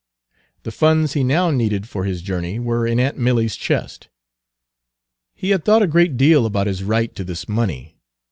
[0.63, 4.09] The funds he now needed for his journey were in aunt Milly's chest.
[5.35, 7.99] He had thought a great deal about his right to this money.